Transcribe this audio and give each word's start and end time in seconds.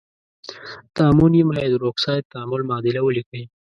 د 0.95 0.95
امونیم 1.11 1.47
هایدرواکساید 1.57 2.29
تعامل 2.31 2.61
معادله 2.69 2.99
ولیکئ. 3.03 3.43